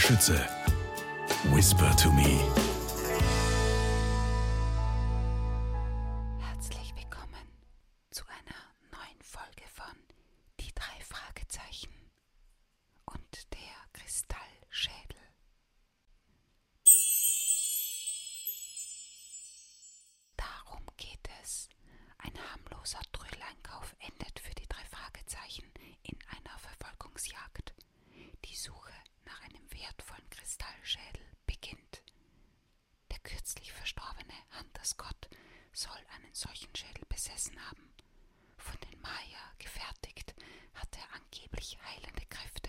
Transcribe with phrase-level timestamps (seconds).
[0.00, 0.48] Schütze.
[1.52, 2.69] Whisper to me.
[30.60, 32.02] Kristallschädel beginnt.
[33.10, 35.30] Der kürzlich verstorbene Hunter Scott
[35.72, 37.94] soll einen solchen Schädel besessen haben.
[38.58, 40.34] Von den Maya gefertigt,
[40.74, 42.68] hat er angeblich heilende Kräfte.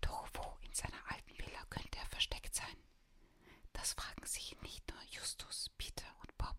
[0.00, 2.76] Doch wo in seiner alten Villa könnte er versteckt sein?
[3.72, 6.58] Das fragen sich nicht nur Justus, Peter und Bob,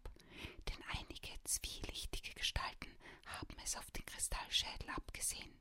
[0.69, 2.95] denn einige zwielichtige Gestalten
[3.25, 5.59] haben es auf den Kristallschädel abgesehen.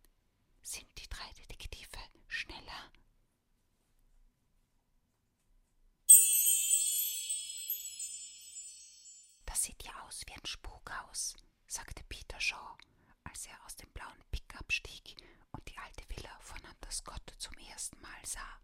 [0.62, 1.98] Sind die drei Detektive
[2.28, 2.92] schneller?
[9.46, 11.34] Das sieht ja aus wie ein Spukhaus,
[11.66, 12.76] sagte Peter Shaw,
[13.24, 15.16] als er aus dem blauen Pickup stieg
[15.52, 16.36] und die alte Villa
[16.96, 18.60] Hunter Scott zum ersten Mal sah.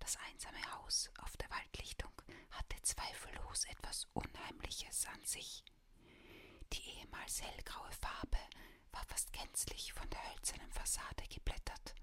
[0.00, 2.12] Das einsame Haus auf der Waldlichtung
[2.50, 5.64] hatte zweifellos etwas Unheimliches an sich.
[6.72, 8.38] Die ehemals hellgraue Farbe
[8.92, 11.94] war fast gänzlich von der hölzernen Fassade geblättert.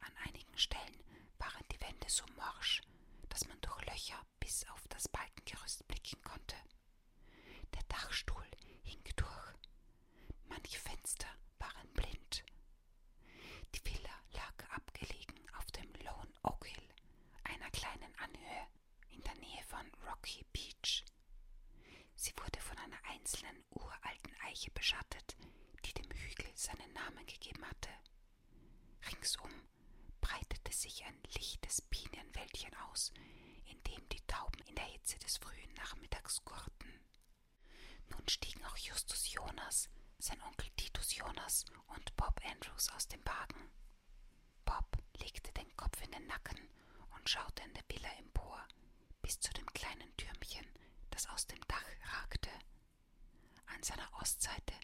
[0.00, 1.04] An einigen Stellen
[1.38, 2.82] waren die Wände so morsch,
[3.28, 6.56] dass man durch Löcher bis auf das Balkengerüst blicken konnte.
[7.74, 8.50] Der Dachstuhl
[8.82, 9.54] hing durch.
[10.48, 12.44] Manche Fenster waren blind.
[13.74, 16.88] Die Villa lag abgelegen auf dem Lone Oak Hill,
[17.44, 18.66] einer kleinen Anhöhe
[19.10, 21.04] in der Nähe von Rocky Beach.
[22.16, 25.36] Sie wurde von einer einzelnen uralten Eiche beschattet,
[25.84, 27.90] die dem Hügel seinen Namen gegeben hatte.
[29.10, 29.50] Ringsum
[30.20, 30.72] breitete
[31.04, 33.12] ein lichtes Pinienwäldchen aus,
[33.64, 37.00] in dem die Tauben in der Hitze des frühen Nachmittags gurrten.
[38.08, 39.88] Nun stiegen auch Justus Jonas,
[40.18, 43.70] sein Onkel Titus Jonas und Bob Andrews aus dem Wagen.
[44.64, 46.58] Bob legte den Kopf in den Nacken
[47.10, 48.66] und schaute in der Villa empor,
[49.22, 50.66] bis zu dem kleinen Türmchen,
[51.10, 52.50] das aus dem Dach ragte.
[53.66, 54.74] An seiner Ostseite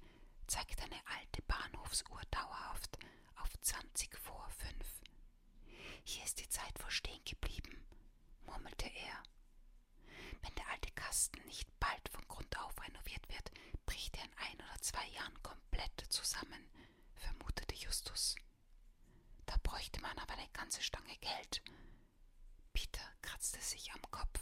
[0.47, 2.99] zeigte eine alte Bahnhofsuhr dauerhaft
[3.37, 5.03] auf zwanzig vor fünf.
[6.05, 7.85] Hier ist die Zeit wohl stehen geblieben,
[8.45, 9.23] murmelte er.
[10.43, 13.51] Wenn der alte Kasten nicht bald von Grund auf renoviert wird,
[13.87, 16.71] bricht er in ein oder zwei Jahren komplett zusammen,
[17.15, 18.37] vermutete Justus.
[19.47, 21.63] Da bräuchte man aber eine ganze Stange Geld.
[22.73, 24.41] Peter kratzte sich am Kopf.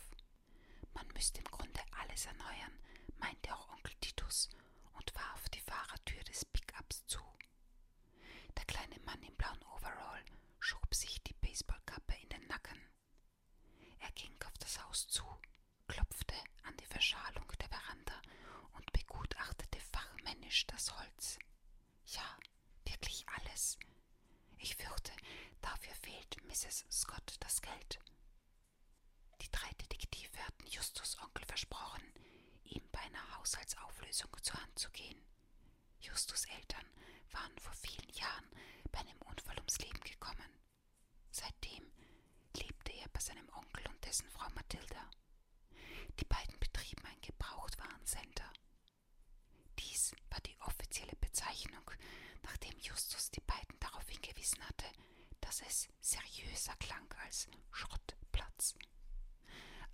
[0.95, 2.79] Man müsste im Grunde alles erneuern,
[3.19, 4.49] meinte auch Onkel Titus
[4.95, 7.21] und warf die Fahrertür des Pickups zu.
[8.57, 10.25] Der kleine Mann im blauen Overall
[10.61, 12.81] schob sich die Baseballkappe in den Nacken.
[14.01, 15.25] Er ging auf das Haus zu,
[15.89, 16.35] klopfte
[16.65, 18.21] an die Verschalung der Veranda
[18.75, 21.39] und begutachtete fachmännisch das Holz.
[22.07, 22.39] Ja,
[22.87, 23.79] wirklich alles.
[24.59, 25.13] Ich fürchte,
[25.61, 26.85] dafür fehlt Mrs.
[26.91, 28.01] Scott das Geld.
[29.41, 29.71] Die drei
[30.39, 32.03] Hatten Justus Onkel versprochen,
[32.65, 35.21] ihm bei einer Haushaltsauflösung zur Hand zu gehen.
[36.01, 36.87] Justus Eltern
[37.33, 38.49] waren vor vielen Jahren
[38.93, 40.59] bei einem Unfall ums Leben gekommen.
[41.31, 41.91] Seitdem
[42.57, 45.11] lebte er bei seinem Onkel und dessen Frau Mathilda.
[46.21, 48.53] Die beiden betrieben ein Gebrauchtwarencenter.
[49.79, 51.91] Dies war die offizielle Bezeichnung,
[52.43, 54.87] nachdem Justus die beiden darauf hingewiesen hatte,
[55.41, 58.75] dass es seriöser klang als Schrottplatz.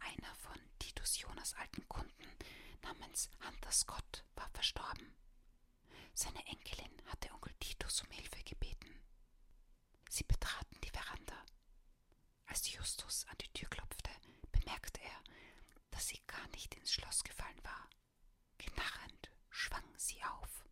[0.01, 2.27] Einer von Titus Jonas alten Kunden
[2.83, 5.15] namens Hunter Scott war verstorben.
[6.15, 8.91] Seine Enkelin hatte Onkel Titus um Hilfe gebeten.
[10.09, 11.45] Sie betraten die Veranda.
[12.47, 14.11] Als Justus an die Tür klopfte,
[14.53, 15.23] bemerkte er,
[15.91, 17.89] dass sie gar nicht ins Schloss gefallen war.
[18.59, 20.65] Knarrend schwang sie auf.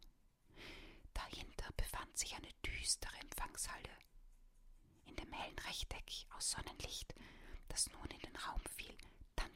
[1.14, 3.98] Dahinter befand sich eine düstere Empfangshalle.
[5.06, 7.14] In dem hellen Rechteck aus Sonnenlicht,
[7.68, 8.96] das nun in den Raum fiel,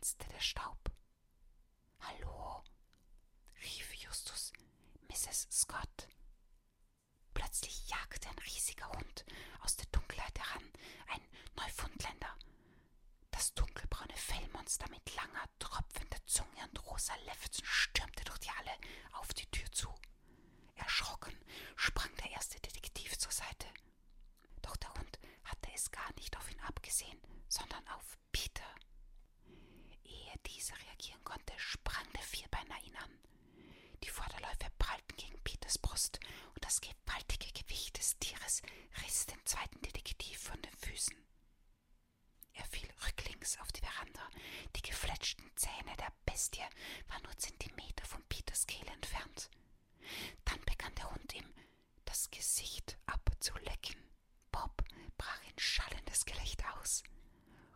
[0.02, 0.90] tanzte der Staub.
[2.00, 2.64] Hallo,
[3.62, 4.52] rief Justus
[5.08, 5.46] Mrs.
[5.48, 6.08] Scott.
[7.34, 9.24] Plötzlich jagte ein riesiger Hund
[9.60, 10.68] aus der Dunkelheit heran,
[11.06, 11.20] ein
[11.54, 12.36] Neufundländer.
[13.30, 18.72] Das dunkelbraune Fellmonster mit langer, tropfender Zunge und rosa Lefzen stürmte durch die Halle
[19.12, 19.88] auf die Tür zu.
[20.74, 21.38] Erschrocken
[21.76, 23.68] sprang der erste Detektiv zur Seite.
[24.62, 28.18] Doch der Hund hatte es gar nicht auf ihn abgesehen, sondern auf
[30.72, 33.18] Weise reagieren konnte, sprang der Vierbeiner ihn an.
[34.02, 36.18] Die Vorderläufe prallten gegen Peters Brust
[36.54, 38.62] und das gewaltige Gewicht des Tieres
[39.02, 41.16] riss den zweiten Detektiv von den Füßen.
[42.54, 44.28] Er fiel rücklings auf die Veranda.
[44.76, 46.60] Die gefletschten Zähne der Bestie
[47.08, 49.50] waren nur Zentimeter von Peters Kehle entfernt.
[50.44, 51.52] Dann begann der Hund ihm
[52.04, 53.96] das Gesicht abzulecken.
[54.50, 54.82] Bob
[55.16, 57.02] brach in schallendes Gelächter aus.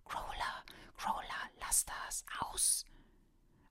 [0.06, 0.64] Growler,
[0.96, 2.84] Growler, lass das aus!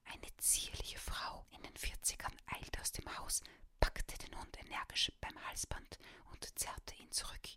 [0.06, 3.42] Eine zierliche Frau in den Vierzigern eilte aus dem Haus,
[3.80, 5.98] packte den Hund energisch beim Halsband
[6.32, 7.48] und zerrte ihn zurück.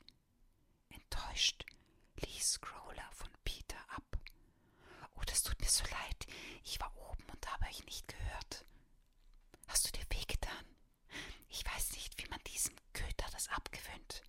[0.91, 1.65] Enttäuscht
[2.17, 4.05] ließ Growler von Peter ab.
[5.17, 6.27] Oh, das tut mir so leid.
[6.65, 8.65] Ich war oben und habe euch nicht gehört.
[9.67, 10.65] Hast du dir wehgetan?
[11.49, 14.23] Ich weiß nicht, wie man diesem Köter das abgewöhnt.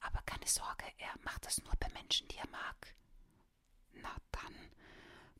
[0.00, 2.94] Aber keine Sorge, er macht das nur bei Menschen, die er mag.
[3.92, 4.54] Na dann,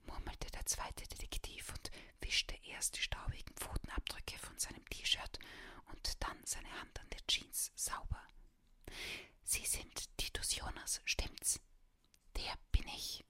[0.07, 1.91] murmelte der zweite Detektiv und
[2.21, 5.39] wischte erst die staubigen Pfotenabdrücke von seinem T-Shirt
[5.93, 8.23] und dann seine Hand an der Jeans sauber.
[9.45, 11.61] Sie sind Titus Jonas, stimmt's?
[12.37, 13.25] Der bin ich.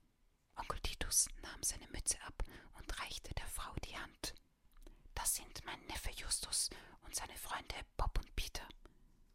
[1.17, 2.43] Titus nahm seine Mütze ab
[2.75, 4.35] und reichte der Frau die Hand.
[5.15, 6.69] Das sind mein Neffe Justus
[7.01, 8.67] und seine Freunde Bob und Peter.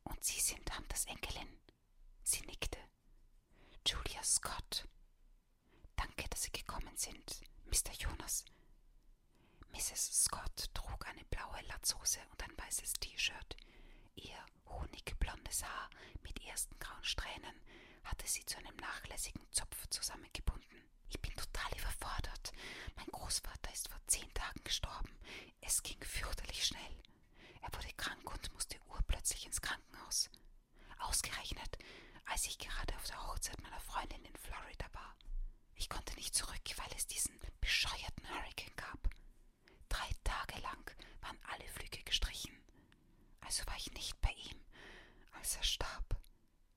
[0.04, 1.48] Und Sie sind Hunters Enkelin.
[2.22, 2.78] Sie nickte.
[3.86, 4.86] Julia Scott.
[5.96, 7.92] Danke, dass Sie gekommen sind, Mr.
[7.98, 8.44] Jonas.
[9.72, 10.24] Mrs.
[10.24, 13.56] Scott trug eine blaue Latzhose und ein weißes T-Shirt.
[14.14, 15.90] Ihr honigblondes Haar
[16.22, 17.60] mit ersten grauen Strähnen
[18.04, 20.91] hatte sie zu einem nachlässigen Zopf zusammengebunden.
[21.12, 22.52] Ich bin total überfordert.
[22.96, 25.10] Mein Großvater ist vor zehn Tagen gestorben.
[25.60, 26.96] Es ging fürchterlich schnell.
[27.60, 30.30] Er wurde krank und musste urplötzlich ins Krankenhaus.
[31.00, 31.76] Ausgerechnet,
[32.26, 35.16] als ich gerade auf der Hochzeit meiner Freundin in Florida war.
[35.74, 39.10] Ich konnte nicht zurück, weil es diesen bescheuerten Hurricane gab.
[39.88, 42.56] Drei Tage lang waren alle Flüge gestrichen.
[43.40, 44.64] Also war ich nicht bei ihm,
[45.32, 46.16] als er starb.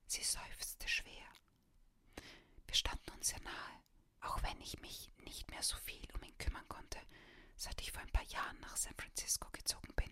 [0.06, 1.24] Sie seufzte schwer.
[2.66, 3.80] Wir standen uns sehr nahe,
[4.20, 6.98] auch wenn ich mich nicht mehr so viel um ihn kümmern konnte,
[7.56, 10.10] seit ich vor ein paar Jahren nach San Francisco gezogen bin.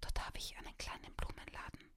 [0.00, 1.90] Dort habe ich einen kleinen Blumenladen.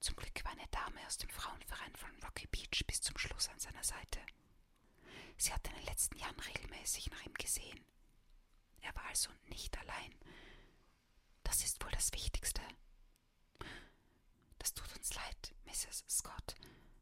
[0.00, 3.58] Zum Glück war eine Dame aus dem Frauenverein von Rocky Beach bis zum Schluss an
[3.58, 4.20] seiner Seite.
[5.40, 7.82] Sie hat in den letzten Jahren regelmäßig nach ihm gesehen.
[8.82, 10.14] Er war also nicht allein.
[11.44, 12.60] Das ist wohl das Wichtigste.
[14.58, 16.04] Das tut uns leid, Mrs.
[16.10, 16.56] Scott,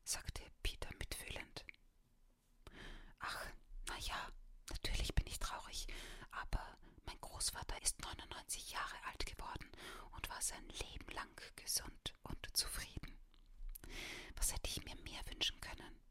[0.04, 1.64] sagte Peter mitfühlend.
[3.18, 3.44] Ach,
[3.88, 4.30] na ja,
[4.70, 5.88] natürlich bin ich traurig,
[6.30, 9.68] aber mein Großvater ist 99 Jahre alt geworden
[10.12, 13.18] und war sein Leben lang gesund und zufrieden.
[14.36, 16.07] Was hätte ich mir mehr wünschen können?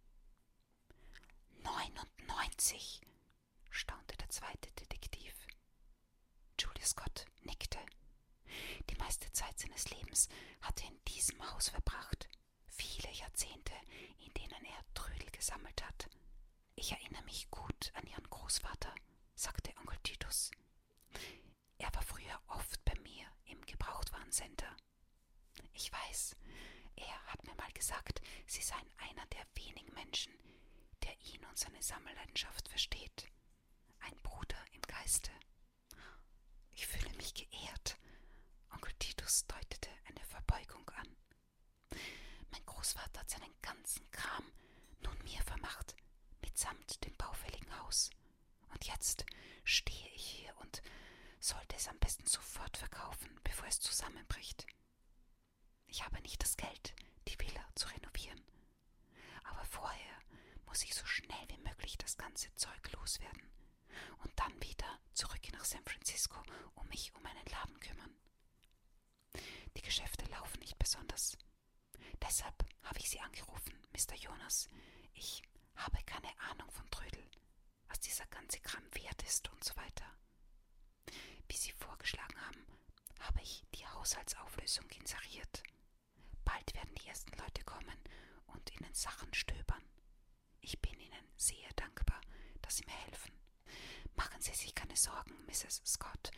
[2.58, 3.02] 99,
[3.70, 5.32] staunte der zweite Detektiv.
[6.60, 7.78] Julia Scott nickte.
[8.90, 10.28] Die meiste Zeit seines Lebens
[10.62, 12.28] hatte er in diesem Haus verbracht.
[12.66, 13.74] Viele Jahrzehnte,
[14.26, 16.10] in denen er Trödel gesammelt hat.
[16.76, 18.94] Ich erinnere mich gut an Ihren Großvater,
[19.36, 20.50] sagte Onkel Titus.
[21.78, 24.76] Er war früher oft bei mir im Gebrauchtwarencenter.
[25.74, 26.36] Ich weiß,
[26.96, 30.34] er hat mir mal gesagt, Sie seien einer der wenigen Menschen,
[31.08, 33.30] der ihn und seine Sammelleidenschaft versteht.
[34.00, 35.32] Ein Bruder im Geiste.
[36.74, 37.98] Ich fühle mich geehrt.
[38.72, 41.16] Onkel Titus deutete eine Verbeugung an.
[42.52, 44.52] Mein Großvater hat seinen ganzen Kram
[45.02, 45.96] nun mir vermacht,
[46.42, 48.10] mitsamt dem baufälligen Haus.
[48.74, 49.26] Und jetzt
[49.64, 50.82] stehe ich hier und
[51.40, 54.68] sollte es am besten sofort verkaufen, bevor es zusammenbricht.
[55.88, 56.94] Ich habe nicht das Geld,
[57.28, 58.44] die Villa zu renovieren.
[59.46, 60.18] Aber vorher
[60.68, 63.42] muss ich so schnell wie möglich das ganze Zeug loswerden
[64.24, 66.42] und dann wieder zurück nach San Francisco
[66.76, 68.16] und mich um meinen Laden kümmern.
[69.76, 71.38] Die Geschäfte laufen nicht besonders.
[72.22, 74.16] Deshalb habe ich Sie angerufen, Mr.
[74.16, 74.70] Jonas.
[75.14, 75.42] Ich
[75.76, 77.24] habe keine Ahnung von Trödel,
[77.88, 80.06] was dieser ganze Kram wert ist und so weiter.
[81.48, 82.66] Wie Sie vorgeschlagen haben,
[83.20, 85.64] habe ich die Haushaltsauflösung inseriert.
[86.44, 87.98] Bald werden die ersten Leute kommen
[88.48, 89.84] und in den Sachen stöbern.
[90.70, 92.20] Ich bin Ihnen sehr dankbar,
[92.62, 93.32] dass Sie mir helfen.
[94.18, 95.82] Machen Sie sich keine Sorgen, Mrs.
[95.86, 96.30] Scott.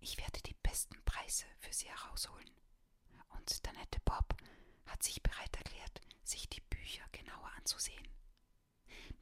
[0.00, 2.50] Ich werde die besten Preise für Sie herausholen.
[3.30, 4.36] Und der nette Bob
[4.84, 8.06] hat sich bereit erklärt, sich die Bücher genauer anzusehen.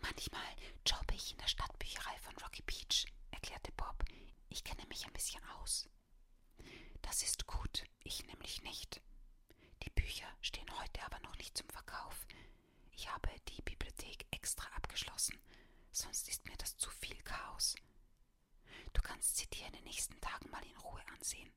[0.01, 4.05] Manchmal jobbe ich in der Stadtbücherei von Rocky Beach, erklärte Bob.
[4.49, 5.89] Ich kenne mich ein bisschen aus.
[7.03, 9.01] Das ist gut, ich nämlich nicht.
[9.85, 12.27] Die Bücher stehen heute aber noch nicht zum Verkauf.
[12.97, 15.39] Ich habe die Bibliothek extra abgeschlossen,
[15.93, 17.77] sonst ist mir das zu viel Chaos.
[18.95, 21.53] Du kannst sie dir in den nächsten Tagen mal in Ruhe ansehen.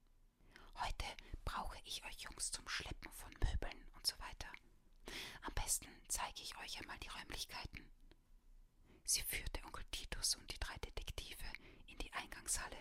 [0.75, 1.05] Heute
[1.45, 4.49] brauche ich euch Jungs zum Schleppen von Möbeln und so weiter.
[5.43, 7.89] Am besten zeige ich euch einmal die Räumlichkeiten.
[9.05, 11.45] Sie führte Onkel Titus und die drei Detektive
[11.87, 12.77] in die Eingangshalle.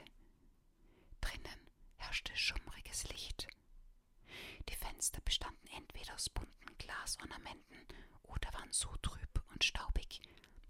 [8.79, 10.21] So trüb und staubig,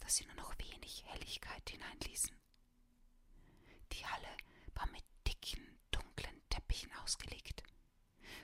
[0.00, 2.34] dass sie nur noch wenig Helligkeit hineinließen.
[3.92, 4.34] Die Halle
[4.74, 5.60] war mit dicken,
[5.90, 7.62] dunklen Teppichen ausgelegt.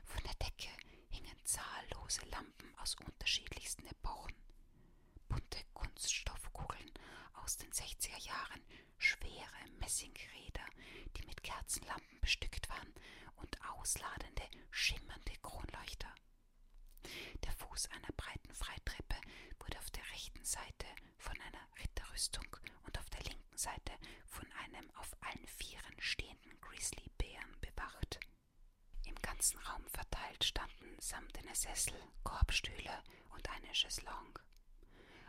[0.04, 0.68] Von der Decke
[1.08, 4.34] hingen zahllose Lampen aus unterschiedlichsten Epochen.
[5.28, 6.92] Bunte Kunststoffkugeln
[7.42, 8.62] aus den 60er Jahren,
[8.98, 10.66] schwere Messingräder,
[11.16, 12.92] die mit Kerzenlampen bestückt waren
[13.36, 16.14] und ausladende, schimmernde Kronleuchter.
[17.74, 19.16] Fuß einer breiten Freitreppe
[19.58, 20.86] wurde auf der rechten Seite
[21.18, 22.46] von einer Ritterrüstung
[22.84, 23.90] und auf der linken Seite
[24.28, 28.20] von einem auf allen Vieren stehenden Grizzlybären bewacht.
[29.06, 34.40] Im ganzen Raum verteilt standen samtene Sessel, Korbstühle und eine Chaiselongue.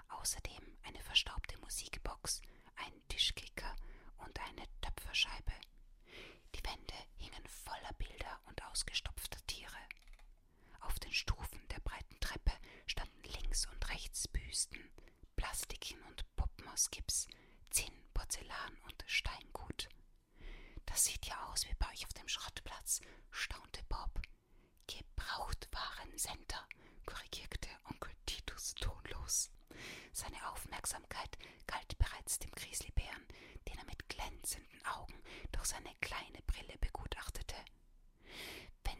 [0.10, 2.44] Außerdem eine verstaubte Musikbox,
[2.76, 3.76] ein Tischkicker
[4.20, 5.54] und eine Töpferscheibe.
[6.54, 9.72] Die Wände hingen voller Bilder und ausgestopfter Tiere.
[10.86, 12.52] Auf den Stufen der breiten Treppe
[12.86, 14.80] standen links und rechts Büsten,
[15.36, 17.28] Plastiken und Puppen aus Gips,
[17.70, 19.90] Zinn, Porzellan und Steingut.
[20.86, 23.02] Das sieht ja aus wie bei euch auf dem Schrottplatz,
[23.32, 24.22] staunte Bob.
[24.88, 26.68] Gebrauchtwarencenter,
[27.06, 29.52] korrigierte Onkel Titus tonlos.
[30.14, 31.38] Seine Aufmerksamkeit
[31.68, 33.26] galt bereits dem Grizzlybären,
[33.68, 37.56] den er mit glänzenden Augen durch seine kleine Brille begutachtete.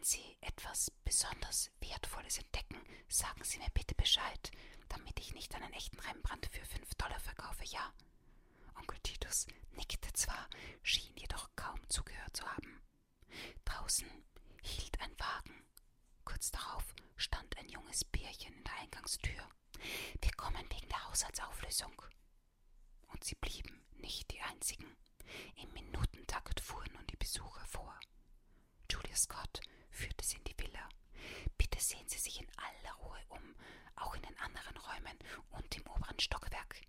[0.08, 4.52] Sie etwas besonders Wertvolles entdecken, sagen Sie mir bitte Bescheid,
[4.88, 7.92] damit ich nicht einen echten Rembrandt für fünf Dollar verkaufe, ja?
[8.76, 10.48] Onkel Titus nickte zwar,
[10.84, 12.80] schien jedoch kaum zugehört zu haben.
[13.64, 14.06] Draußen
[14.62, 15.66] hielt ein Wagen.
[16.24, 16.84] Kurz darauf
[17.16, 19.48] stand ein junges Pärchen in der Eingangstür.
[20.20, 22.00] Wir kommen wegen der Haushaltsauflösung.
[23.08, 24.96] Und sie blieben nicht die einzigen.
[25.56, 27.98] Im Minutentakt fuhren nun die Besucher vor.
[28.88, 29.60] Julia Scott
[29.96, 30.88] führte sie in die Villa.
[31.56, 33.56] Bitte sehen Sie sich in aller Ruhe um,
[33.96, 35.18] auch in den anderen Räumen
[35.50, 36.82] und im oberen Stockwerk.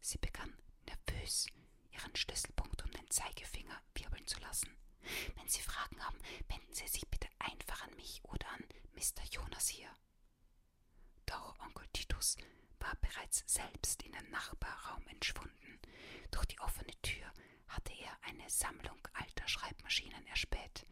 [0.00, 0.56] Sie begann
[0.86, 1.46] nervös,
[1.90, 4.70] ihren Schlüsselpunkt um den Zeigefinger wirbeln zu lassen.
[5.34, 6.18] Wenn Sie Fragen haben,
[6.48, 9.24] wenden Sie sich bitte einfach an mich oder an Mr.
[9.30, 9.90] Jonas hier.
[11.26, 12.36] Doch Onkel Titus
[12.78, 15.80] war bereits selbst in den Nachbarraum entschwunden.
[16.30, 17.26] Durch die offene Tür
[17.68, 20.86] hatte er eine Sammlung alter Schreibmaschinen erspäht,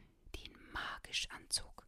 [0.73, 1.87] magisch anzog.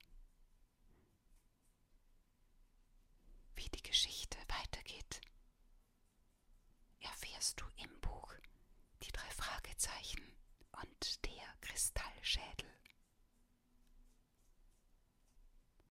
[3.56, 5.20] Wie die Geschichte weitergeht,
[7.00, 8.34] erfährst du im Buch
[9.02, 10.22] die drei Fragezeichen
[10.82, 12.70] und der Kristallschädel.